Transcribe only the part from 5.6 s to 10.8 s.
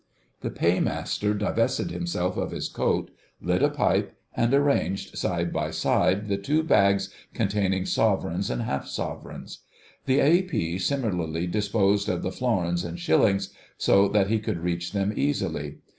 side the two bags containing sovereigns and half sovereigns. The A.P.